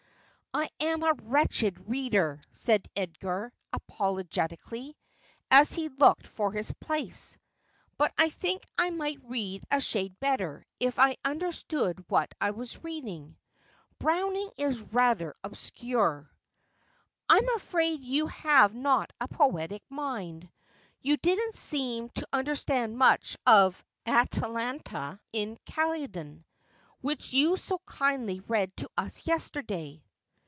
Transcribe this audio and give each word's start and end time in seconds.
'I 0.61 0.69
am 0.81 1.01
a 1.01 1.13
wretched 1.23 1.89
reader,' 1.89 2.41
said 2.51 2.85
Edgar 2.93 3.53
apologetically, 3.71 4.97
as 5.49 5.71
he 5.71 5.87
looked 5.87 6.27
for 6.27 6.51
his 6.51 6.73
place;' 6.73 7.37
but 7.97 8.11
I 8.17 8.29
think 8.31 8.63
I 8.77 8.89
might 8.89 9.23
read 9.23 9.63
a 9.71 9.79
shade 9.79 10.19
better 10.19 10.65
if 10.77 10.99
I 10.99 11.15
understood 11.23 12.03
what 12.09 12.33
I 12.41 12.51
was 12.51 12.83
reading. 12.83 13.37
Browning 13.97 14.49
is 14.57 14.81
rather 14.81 15.33
obscure.'' 15.41 16.29
I'm 17.29 17.47
afraid 17.55 18.01
you 18.01 18.27
have 18.27 18.75
not 18.75 19.13
a 19.21 19.29
poetic 19.29 19.83
mind. 19.89 20.49
You 20.99 21.15
didn't 21.15 21.55
seem 21.55 22.09
to 22.15 22.27
understand 22.33 22.97
much 22.97 23.37
of" 23.47 23.81
Atalanta 24.05 25.17
in 25.31 25.57
Calydon," 25.65 26.43
which 26.99 27.31
you 27.31 27.55
so 27.55 27.79
kindly 27.85 28.41
read 28.41 28.75
to 28.77 28.89
us 28.97 29.25
yesterday.' 29.25 30.03